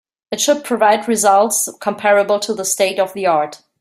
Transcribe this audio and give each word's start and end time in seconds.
It 0.31 0.41
should 0.41 0.63
provided 0.63 1.07
results 1.07 1.69
comparable 1.79 2.39
to 2.39 2.55
the 2.55 2.65
state 2.65 2.97
of 2.97 3.13
the 3.13 3.27
art. 3.27 3.61